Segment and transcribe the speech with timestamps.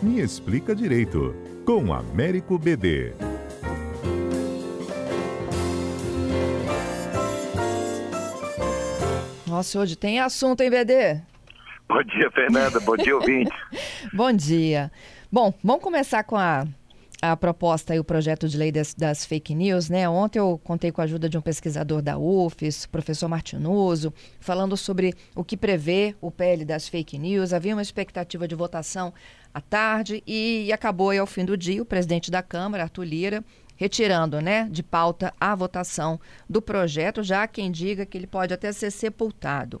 [0.00, 1.34] Me Explica Direito,
[1.66, 3.12] com Américo BD.
[9.44, 11.20] Nossa, hoje tem assunto, hein, BD?
[11.88, 12.78] Bom dia, Fernanda.
[12.78, 13.50] Bom dia, ouvinte.
[14.14, 14.92] Bom dia.
[15.32, 16.64] Bom, vamos começar com a
[17.20, 20.08] a proposta e o projeto de lei das, das, fake news, né?
[20.08, 25.14] Ontem eu contei com a ajuda de um pesquisador da UFES, professor Martinoso, falando sobre
[25.34, 27.52] o que prevê o PL das fake news.
[27.52, 29.12] Havia uma expectativa de votação
[29.52, 33.04] à tarde e, e acabou aí ao fim do dia o presidente da Câmara, Arthur
[33.04, 33.44] Lira,
[33.76, 38.72] retirando, né, de pauta a votação do projeto, já quem diga que ele pode até
[38.72, 39.80] ser sepultado.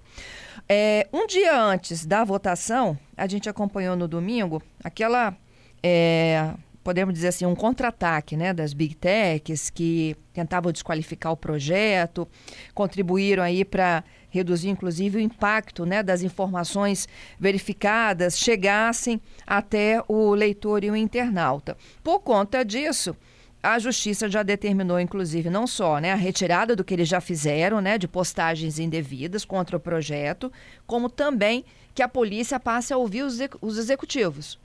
[0.68, 5.36] É, um dia antes da votação, a gente acompanhou no domingo aquela
[5.82, 6.52] é,
[6.88, 12.26] podemos dizer assim, um contra-ataque né, das big techs que tentavam desqualificar o projeto,
[12.72, 17.06] contribuíram aí para reduzir inclusive o impacto né, das informações
[17.38, 21.76] verificadas chegassem até o leitor e o internauta.
[22.02, 23.14] Por conta disso,
[23.62, 27.82] a justiça já determinou, inclusive, não só né, a retirada do que eles já fizeram,
[27.82, 30.50] né, de postagens indevidas contra o projeto,
[30.86, 34.58] como também que a polícia passe a ouvir os, os executivos.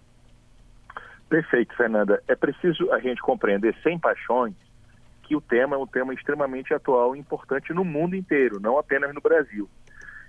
[1.29, 2.21] Perfeito, Fernanda.
[2.27, 4.53] É preciso a gente compreender sem paixões
[5.23, 9.13] que o tema é um tema extremamente atual e importante no mundo inteiro, não apenas
[9.13, 9.69] no Brasil.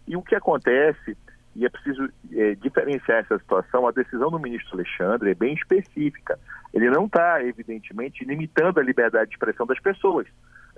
[0.06, 1.16] E o que acontece,
[1.54, 6.38] e é preciso é, diferenciar essa situação, a decisão do ministro Alexandre é bem específica.
[6.72, 10.26] Ele não está, evidentemente, limitando a liberdade de expressão das pessoas.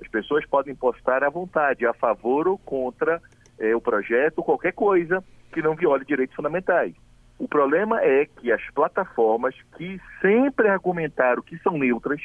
[0.00, 3.20] As pessoas podem postar à vontade, a favor ou contra
[3.59, 5.22] é, o projeto, qualquer coisa
[5.53, 6.94] que não viole direitos fundamentais.
[7.39, 12.20] O problema é que as plataformas que sempre argumentaram que são neutras,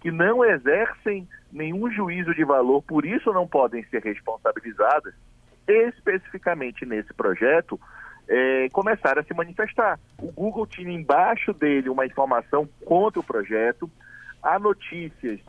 [0.00, 5.14] que não exercem nenhum juízo de valor, por isso não podem ser responsabilizadas,
[5.66, 7.80] especificamente nesse projeto,
[8.28, 9.98] é, começaram a se manifestar.
[10.18, 13.90] O Google tinha embaixo dele uma informação contra o projeto,
[14.42, 15.40] há notícias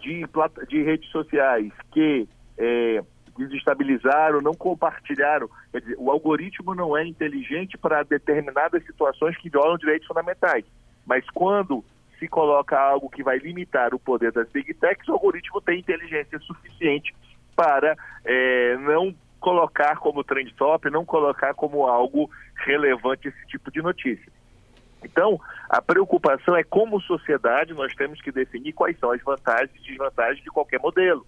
[0.00, 0.24] de,
[0.68, 3.02] de redes sociais que é,
[3.38, 5.48] desestabilizaram, não compartilharam.
[5.70, 10.64] Quer dizer, o algoritmo não é inteligente para determinadas situações que violam direitos fundamentais.
[11.06, 11.84] Mas quando
[12.18, 16.38] se coloca algo que vai limitar o poder das big techs, o algoritmo tem inteligência
[16.40, 17.14] suficiente
[17.54, 23.80] para é, não colocar como trend top, não colocar como algo relevante esse tipo de
[23.80, 24.32] notícia.
[25.04, 25.40] Então,
[25.70, 30.42] a preocupação é como sociedade nós temos que definir quais são as vantagens e desvantagens
[30.42, 31.24] de qualquer modelo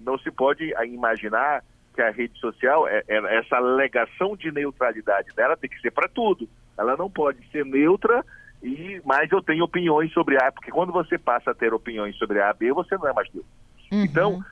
[0.00, 1.62] não se pode imaginar
[1.96, 6.08] que a rede social, é, é, essa alegação de neutralidade dela tem que ser para
[6.08, 6.48] tudo.
[6.78, 8.24] Ela não pode ser neutra
[8.62, 12.40] e mas eu tenho opiniões sobre A, porque quando você passa a ter opiniões sobre
[12.40, 13.50] A, B, você não é mais neutro.
[13.90, 14.04] Uhum.
[14.04, 14.44] Então,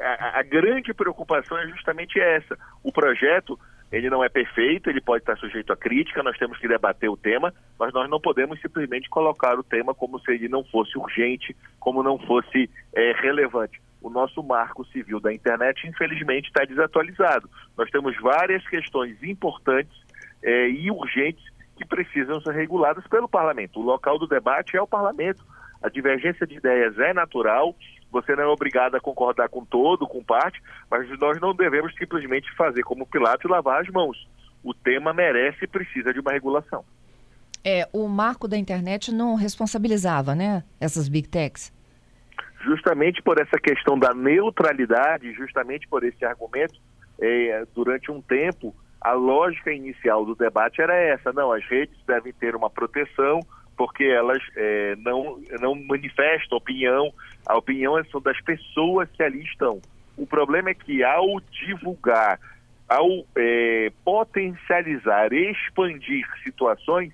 [0.00, 2.56] a, a, grande preocupação é justamente essa.
[2.82, 3.58] O projeto,
[3.90, 7.16] ele não é perfeito, ele pode estar sujeito a crítica, nós temos que debater o
[7.16, 11.56] tema, mas nós não podemos simplesmente colocar o tema como se ele não fosse urgente,
[11.80, 17.48] como não fosse é, relevante o nosso marco civil da internet, infelizmente, está desatualizado.
[17.74, 19.96] Nós temos várias questões importantes
[20.42, 21.42] é, e urgentes
[21.74, 23.80] que precisam ser reguladas pelo parlamento.
[23.80, 25.42] O local do debate é o parlamento.
[25.82, 27.74] A divergência de ideias é natural,
[28.12, 32.54] você não é obrigado a concordar com todo, com parte, mas nós não devemos simplesmente
[32.54, 34.28] fazer como Pilatos e lavar as mãos.
[34.62, 36.84] O tema merece e precisa de uma regulação.
[37.64, 41.72] É, o marco da internet não responsabilizava, né, essas big techs?
[42.64, 46.74] Justamente por essa questão da neutralidade, justamente por esse argumento,
[47.20, 52.32] é, durante um tempo, a lógica inicial do debate era essa: não, as redes devem
[52.32, 53.40] ter uma proteção
[53.76, 57.12] porque elas é, não, não manifestam opinião,
[57.46, 59.80] a opinião é só das pessoas que ali estão.
[60.16, 62.38] O problema é que ao divulgar,
[62.88, 67.12] ao é, potencializar, expandir situações,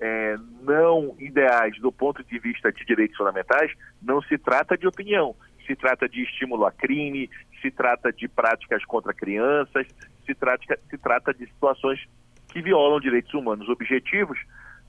[0.00, 5.34] é, não ideais do ponto de vista de direitos fundamentais, não se trata de opinião,
[5.66, 7.30] se trata de estímulo a crime,
[7.60, 9.86] se trata de práticas contra crianças,
[10.24, 12.00] se trata, se trata de situações
[12.48, 14.38] que violam direitos humanos objetivos.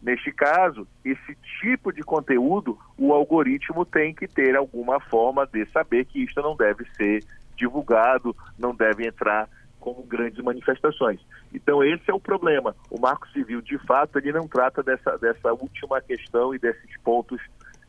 [0.02, 6.06] Neste caso, esse tipo de conteúdo, o algoritmo tem que ter alguma forma de saber
[6.06, 7.24] que isto não deve ser
[7.56, 9.50] divulgado, não deve entrar
[9.88, 11.18] como grandes manifestações.
[11.54, 12.76] Então esse é o problema.
[12.92, 17.40] O Marco Civil, de fato, ele não trata dessa, dessa última questão e desses pontos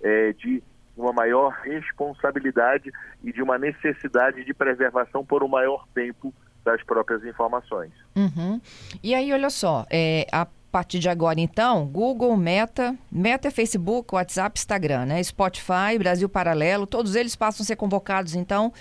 [0.00, 0.62] é, de
[0.97, 2.93] uma maior responsabilidade
[3.25, 6.33] e de uma necessidade de preservação por um maior tempo
[6.65, 7.91] das próprias informações.
[8.15, 8.61] Uhum.
[9.03, 14.56] E aí, olha só, é, a partir de agora, então, Google, Meta, Meta Facebook, WhatsApp,
[14.56, 15.21] Instagram, né?
[15.23, 18.73] Spotify, Brasil Paralelo, todos eles passam a ser convocados, então,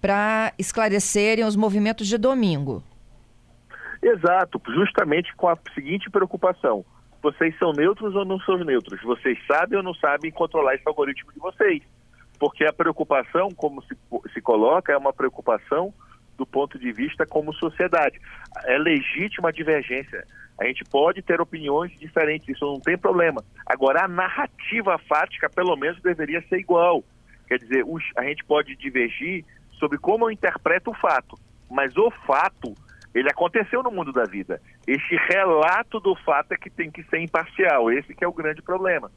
[0.00, 2.82] para esclarecerem os movimentos de domingo.
[4.02, 6.84] Exato, justamente com a seguinte preocupação.
[7.22, 9.02] vocês são neutros ou não são neutros?
[9.02, 11.82] Vocês sabem ou não sabem controlar esse algoritmo de vocês?
[12.38, 13.96] Porque a preocupação, como se,
[14.32, 15.92] se coloca, é uma preocupação
[16.36, 18.20] do ponto de vista como sociedade.
[18.66, 20.24] É legítima a divergência.
[20.60, 23.42] A gente pode ter opiniões diferentes, isso não tem problema.
[23.66, 27.02] Agora, a narrativa fática, pelo menos, deveria ser igual.
[27.48, 27.84] Quer dizer,
[28.16, 29.44] a gente pode divergir
[29.78, 31.38] sobre como eu interpreto o fato,
[31.70, 32.74] mas o fato,
[33.14, 34.60] ele aconteceu no mundo da vida.
[34.86, 37.90] Este relato do fato é que tem que ser imparcial.
[37.90, 39.10] Esse que é o grande problema.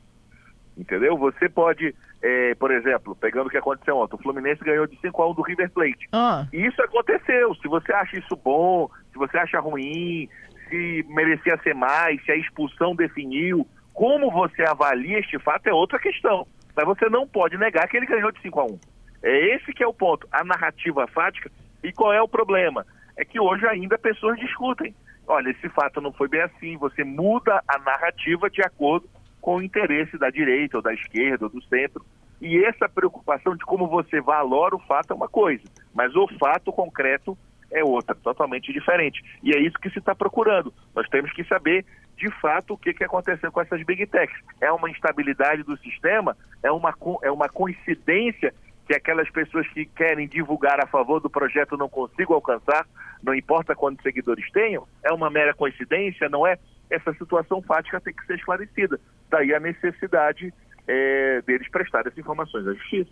[0.78, 1.18] Entendeu?
[1.18, 5.22] Você pode, é, por exemplo, pegando o que aconteceu ontem, o Fluminense ganhou de 5
[5.22, 6.08] a 1 do River Plate.
[6.14, 6.48] Ah.
[6.54, 7.54] Isso aconteceu.
[7.56, 10.30] Se você acha isso bom, se você acha ruim,
[10.70, 16.00] se merecia ser mais, se a expulsão definiu, como você avalia este fato é outra
[16.00, 16.48] questão.
[16.74, 18.80] Mas você não pode negar que ele ganhou de 5 a 1.
[19.22, 21.52] É esse que é o ponto, a narrativa fática.
[21.84, 22.86] E qual é o problema?
[23.18, 24.94] É que hoje ainda pessoas discutem.
[25.28, 26.78] Olha, esse fato não foi bem assim.
[26.78, 29.10] Você muda a narrativa de acordo
[29.42, 32.04] com o interesse da direita ou da esquerda ou do centro.
[32.42, 35.64] E essa preocupação de como você valora o fato é uma coisa,
[35.94, 37.38] mas o fato concreto
[37.72, 39.22] é outra, totalmente diferente.
[39.44, 40.74] E é isso que se está procurando.
[40.96, 41.86] Nós temos que saber,
[42.18, 44.40] de fato, o que, que aconteceu com essas big techs.
[44.62, 46.36] É uma instabilidade do sistema?
[46.64, 48.54] É uma, é uma coincidência
[48.90, 52.88] que aquelas pessoas que querem divulgar a favor do projeto não consigam alcançar,
[53.22, 54.88] não importa quantos seguidores tenham?
[55.04, 56.58] É uma mera coincidência, não é?
[56.90, 59.00] Essa situação fática tem que ser esclarecida.
[59.30, 60.52] Daí a necessidade
[60.88, 63.12] é, deles prestar essas informações à justiça.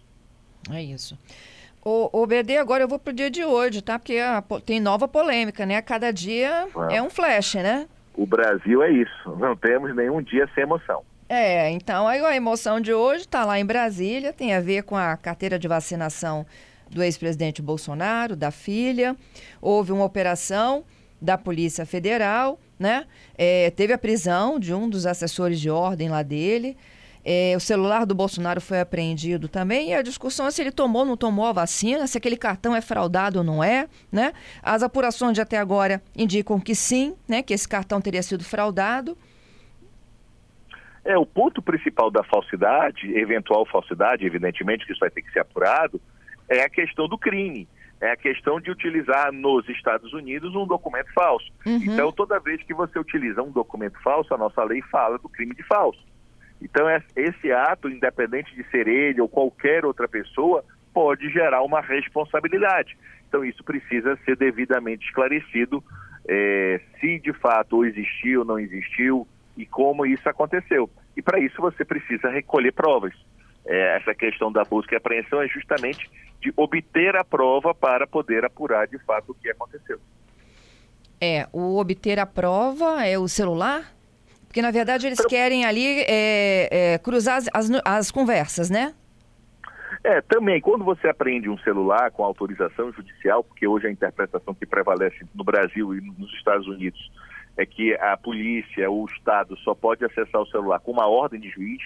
[0.73, 1.15] É isso.
[1.85, 3.99] O, o BD, agora eu vou pro dia de hoje, tá?
[3.99, 5.79] Porque a, tem nova polêmica, né?
[5.83, 7.87] Cada dia é um flash, né?
[8.15, 9.35] O Brasil é isso.
[9.35, 11.03] Não temos nenhum dia sem emoção.
[11.29, 14.95] É, então aí a emoção de hoje está lá em Brasília, tem a ver com
[14.95, 16.45] a carteira de vacinação
[16.89, 19.15] do ex-presidente Bolsonaro, da filha.
[19.61, 20.85] Houve uma operação
[21.21, 23.05] da Polícia Federal, né?
[23.37, 26.77] É, teve a prisão de um dos assessores de ordem lá dele.
[27.25, 31.01] É, o celular do Bolsonaro foi apreendido também e a discussão é se ele tomou
[31.01, 34.31] ou não tomou a vacina, se aquele cartão é fraudado ou não é, né?
[34.63, 37.41] As apurações de até agora indicam que sim, né?
[37.41, 39.17] Que esse cartão teria sido fraudado.
[41.07, 45.39] É, o ponto principal da falsidade, eventual falsidade, evidentemente que isso vai ter que ser
[45.39, 46.01] apurado,
[46.49, 47.65] é a questão do crime.
[48.01, 51.49] É a questão de utilizar nos Estados Unidos um documento falso.
[51.65, 51.79] Uhum.
[51.81, 55.55] Então, toda vez que você utiliza um documento falso, a nossa lei fala do crime
[55.55, 56.05] de falso.
[56.61, 60.63] Então, esse ato, independente de ser ele ou qualquer outra pessoa,
[60.93, 62.97] pode gerar uma responsabilidade.
[63.29, 65.81] Então, isso precisa ser devidamente esclarecido
[66.27, 69.25] é, se de fato existiu ou não existiu
[69.57, 70.89] e como isso aconteceu.
[71.15, 73.13] E para isso você precisa recolher provas.
[73.65, 76.09] É, essa questão da busca e apreensão é justamente
[76.39, 79.99] de obter a prova para poder apurar de fato o que aconteceu.
[81.19, 83.91] É, o obter a prova é o celular?
[84.47, 88.93] Porque, na verdade, eles querem ali é, é, cruzar as, as, as conversas, né?
[90.03, 94.65] É, também, quando você apreende um celular com autorização judicial, porque hoje a interpretação que
[94.65, 97.11] prevalece no Brasil e nos Estados Unidos
[97.57, 101.49] é que a polícia, o Estado só pode acessar o celular com uma ordem de
[101.49, 101.81] juiz,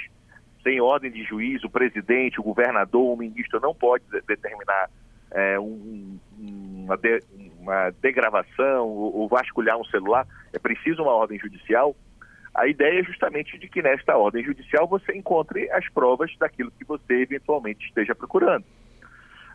[0.62, 4.90] sem ordem de juiz, o presidente, o governador, o ministro não pode determinar
[5.32, 7.24] é, um, uma, de,
[7.60, 11.96] uma degravação ou, ou vasculhar um celular, é preciso uma ordem judicial.
[12.54, 16.84] A ideia é justamente de que nesta ordem judicial você encontre as provas daquilo que
[16.84, 18.66] você eventualmente esteja procurando.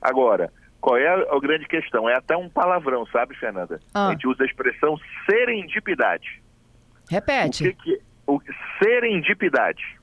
[0.00, 0.50] Agora,
[0.86, 2.08] qual é a, grande questão?
[2.08, 3.80] É até um palavrão, sabe, Fernanda?
[3.92, 4.06] Ah.
[4.06, 4.96] A gente usa a expressão
[5.28, 6.40] serendipidade.
[7.10, 7.66] Repete.
[7.66, 8.40] O que, que o,
[8.78, 9.98] serendipidade.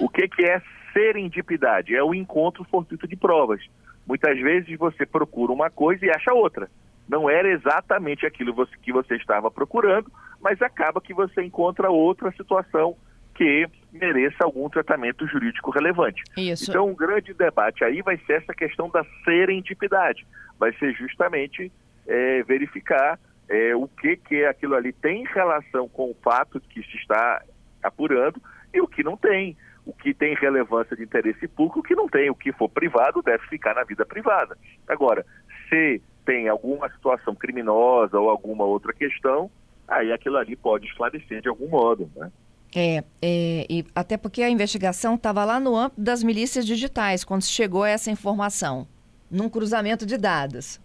[0.00, 0.60] O que, que é
[0.92, 1.94] serendipidade?
[1.94, 3.60] É o encontro fortuito de provas.
[4.04, 6.68] Muitas vezes você procura uma coisa e acha outra
[7.08, 12.96] não era exatamente aquilo que você estava procurando, mas acaba que você encontra outra situação
[13.34, 16.22] que mereça algum tratamento jurídico relevante.
[16.36, 16.70] Isso.
[16.70, 20.26] Então, um grande debate aí vai ser essa questão da serendipidade.
[20.58, 21.70] Vai ser justamente
[22.06, 26.96] é, verificar é, o que, que aquilo ali tem relação com o fato que se
[26.96, 27.42] está
[27.82, 28.40] apurando
[28.72, 29.56] e o que não tem.
[29.84, 32.30] O que tem relevância de interesse público, o que não tem.
[32.30, 34.56] O que for privado deve ficar na vida privada.
[34.88, 35.26] Agora,
[35.68, 39.50] se tem alguma situação criminosa ou alguma outra questão,
[39.88, 42.30] aí aquilo ali pode esclarecer de algum modo, né?
[42.74, 47.44] É, é e até porque a investigação estava lá no âmbito das milícias digitais, quando
[47.44, 48.86] chegou essa informação,
[49.30, 50.80] num cruzamento de dados.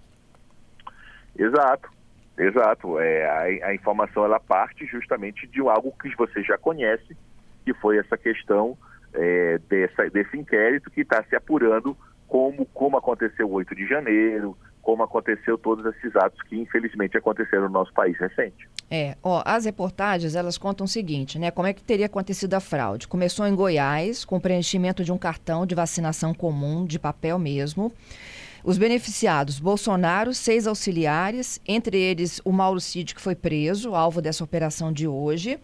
[1.37, 1.89] Exato,
[2.37, 2.99] exato.
[2.99, 7.15] É, a, a informação ela parte justamente de algo que você já conhece,
[7.63, 8.77] que foi essa questão
[9.13, 11.95] é, dessa, desse inquérito que está se apurando
[12.27, 17.63] como, como aconteceu o 8 de janeiro, como aconteceu todos esses atos que infelizmente aconteceram
[17.63, 18.69] no nosso país recente.
[18.89, 21.51] É, ó, as reportagens elas contam o seguinte, né?
[21.51, 23.05] Como é que teria acontecido a fraude?
[23.05, 27.91] Começou em Goiás, com preenchimento de um cartão de vacinação comum, de papel mesmo.
[28.63, 34.41] Os beneficiados, Bolsonaro, seis auxiliares, entre eles o Mauro Cid, que foi preso, alvo dessa
[34.41, 35.59] operação de hoje.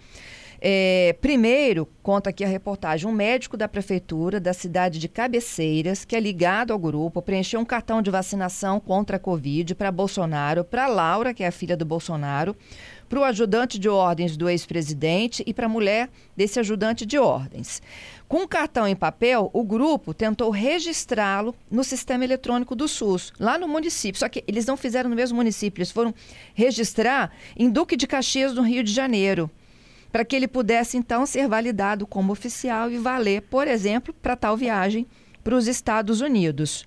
[0.66, 6.16] É, primeiro, conta aqui a reportagem, um médico da prefeitura da cidade de Cabeceiras, que
[6.16, 10.88] é ligado ao grupo, preencheu um cartão de vacinação contra a Covid para Bolsonaro, para
[10.88, 12.56] Laura, que é a filha do Bolsonaro,
[13.10, 17.82] para o ajudante de ordens do ex-presidente e para a mulher desse ajudante de ordens.
[18.26, 23.58] Com o cartão em papel, o grupo tentou registrá-lo no sistema eletrônico do SUS, lá
[23.58, 24.18] no município.
[24.18, 26.16] Só que eles não fizeram no mesmo município, eles foram
[26.54, 29.52] registrar em Duque de Caxias, no Rio de Janeiro
[30.14, 34.56] para que ele pudesse então ser validado como oficial e valer, por exemplo, para tal
[34.56, 35.08] viagem
[35.44, 36.86] para os Estados Unidos.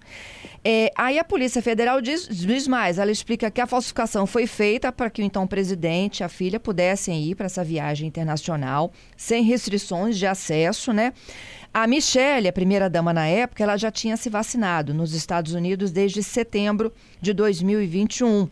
[0.64, 4.92] É, aí a Polícia Federal diz, diz, mais, ela explica que a falsificação foi feita
[4.92, 9.42] para que o então presidente e a filha pudessem ir para essa viagem internacional sem
[9.42, 11.12] restrições de acesso, né?
[11.74, 16.22] A Michelle, a primeira-dama na época, ela já tinha se vacinado nos Estados Unidos desde
[16.22, 18.48] setembro de 2021.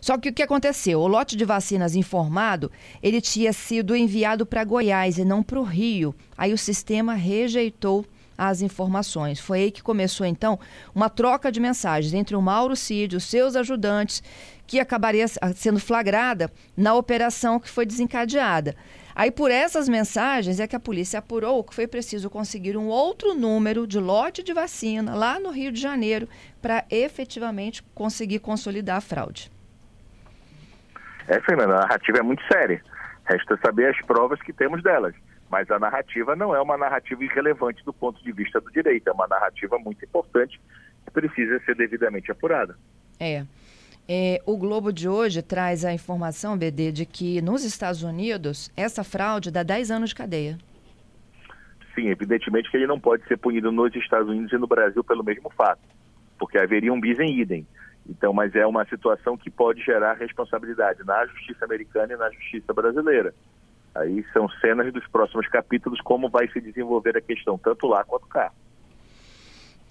[0.00, 1.00] Só que o que aconteceu?
[1.00, 2.70] O lote de vacinas informado,
[3.02, 6.14] ele tinha sido enviado para Goiás e não para o Rio.
[6.36, 8.04] Aí o sistema rejeitou
[8.38, 9.40] as informações.
[9.40, 10.60] Foi aí que começou, então,
[10.94, 14.22] uma troca de mensagens entre o Mauro Cid, os seus ajudantes,
[14.64, 18.76] que acabaria sendo flagrada na operação que foi desencadeada.
[19.12, 23.34] Aí, por essas mensagens, é que a polícia apurou que foi preciso conseguir um outro
[23.34, 26.28] número de lote de vacina lá no Rio de Janeiro
[26.62, 29.50] para efetivamente conseguir consolidar a fraude.
[31.28, 32.82] É, Fernanda, a narrativa é muito séria.
[33.26, 35.14] Resta saber as provas que temos delas.
[35.50, 39.08] Mas a narrativa não é uma narrativa irrelevante do ponto de vista do direito.
[39.08, 40.58] É uma narrativa muito importante
[41.04, 42.76] que precisa ser devidamente apurada.
[43.20, 43.44] É.
[44.08, 49.04] É, o Globo de hoje traz a informação, BD, de que nos Estados Unidos essa
[49.04, 50.58] fraude dá 10 anos de cadeia.
[51.94, 55.22] Sim, evidentemente que ele não pode ser punido nos Estados Unidos e no Brasil pelo
[55.22, 55.82] mesmo fato,
[56.38, 57.66] porque haveria um bis em idem.
[58.08, 62.72] Então, mas é uma situação que pode gerar responsabilidade na justiça americana e na justiça
[62.72, 63.34] brasileira.
[63.94, 68.26] Aí são cenas dos próximos capítulos, como vai se desenvolver a questão, tanto lá quanto
[68.26, 68.50] cá.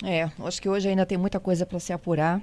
[0.03, 2.39] É, acho que hoje ainda tem muita coisa para se apurar.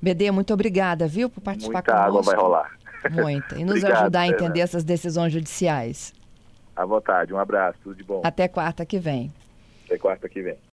[0.00, 2.08] BD, muito obrigada, viu, por participar Muita conosco.
[2.08, 2.78] água vai rolar.
[3.10, 3.58] Muita.
[3.58, 6.12] E nos Obrigado, ajudar a entender essas decisões judiciais.
[6.74, 8.20] À vontade, um abraço, tudo de bom.
[8.24, 9.32] Até quarta que vem.
[9.86, 10.56] Até quarta que vem.